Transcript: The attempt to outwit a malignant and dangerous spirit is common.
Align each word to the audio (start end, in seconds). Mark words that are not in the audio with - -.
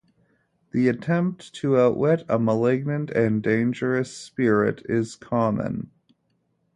The 0.71 0.87
attempt 0.87 1.53
to 1.57 1.77
outwit 1.77 2.25
a 2.27 2.39
malignant 2.39 3.11
and 3.11 3.39
dangerous 3.43 4.11
spirit 4.17 4.83
is 4.89 5.13
common. 5.15 5.91